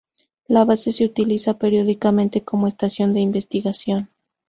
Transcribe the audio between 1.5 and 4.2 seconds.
periódicamente como estación de investigación.